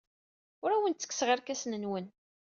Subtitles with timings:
[0.63, 2.05] Ur awen-ttekkseɣ irkasen-nwen.